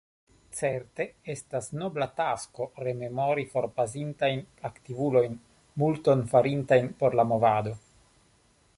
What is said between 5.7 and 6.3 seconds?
multon